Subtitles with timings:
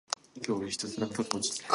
[0.33, 1.67] In Basel, Oppenheim still worked on criminal law.